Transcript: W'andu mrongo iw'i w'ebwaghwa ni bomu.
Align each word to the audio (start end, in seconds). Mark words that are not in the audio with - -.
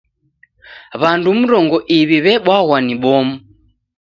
W'andu 1.01 1.29
mrongo 1.39 1.77
iw'i 1.97 2.17
w'ebwaghwa 2.23 2.77
ni 2.85 2.95
bomu. 3.01 3.35